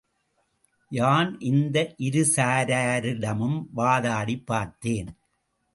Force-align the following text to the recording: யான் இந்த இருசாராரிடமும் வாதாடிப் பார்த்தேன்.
யான் 0.91 1.39
இந்த 1.39 1.93
இருசாராரிடமும் 1.99 3.59
வாதாடிப் 3.75 4.45
பார்த்தேன். 4.45 5.11